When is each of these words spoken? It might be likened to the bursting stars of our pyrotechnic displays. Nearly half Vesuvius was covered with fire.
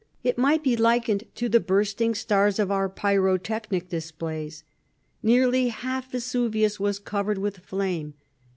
It 0.23 0.35
might 0.35 0.63
be 0.63 0.75
likened 0.75 1.25
to 1.35 1.47
the 1.47 1.59
bursting 1.59 2.15
stars 2.15 2.57
of 2.57 2.71
our 2.71 2.89
pyrotechnic 2.89 3.87
displays. 3.89 4.63
Nearly 5.21 5.67
half 5.67 6.09
Vesuvius 6.11 6.79
was 6.79 6.97
covered 6.97 7.37
with 7.37 7.57
fire. 7.59 8.11